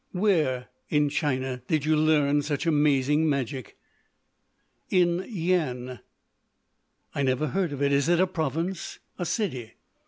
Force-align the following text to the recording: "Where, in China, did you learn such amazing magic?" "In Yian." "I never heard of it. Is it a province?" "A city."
"Where, 0.13 0.69
in 0.89 1.09
China, 1.09 1.61
did 1.67 1.85
you 1.85 1.95
learn 1.95 2.41
such 2.41 2.65
amazing 2.65 3.29
magic?" 3.29 3.77
"In 4.89 5.19
Yian." 5.19 5.99
"I 7.13 7.21
never 7.21 7.49
heard 7.49 7.71
of 7.71 7.83
it. 7.83 7.91
Is 7.91 8.09
it 8.09 8.19
a 8.19 8.25
province?" 8.25 8.97
"A 9.19 9.27
city." 9.27 9.75